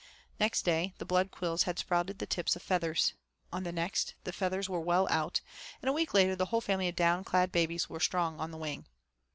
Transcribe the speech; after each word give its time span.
Next 0.39 0.63
day 0.65 0.95
the 0.97 1.05
blood 1.05 1.29
quills 1.29 1.61
had 1.69 1.77
sprouted 1.77 2.17
the 2.17 2.25
tips 2.25 2.55
of 2.55 2.63
feathers. 2.63 3.13
On 3.53 3.61
the 3.61 3.71
next, 3.71 4.15
the 4.23 4.33
feathers 4.33 4.67
were 4.67 4.79
well 4.79 5.07
out, 5.11 5.41
and 5.79 5.87
a 5.89 5.93
week 5.93 6.15
later 6.15 6.35
the 6.35 6.47
whole 6.47 6.59
family 6.59 6.87
of 6.87 6.95
down 6.95 7.23
clad 7.23 7.51
babies 7.51 7.87
were 7.87 7.99
strong 7.99 8.39
on 8.39 8.49
the 8.49 8.57
wing. 8.57 8.87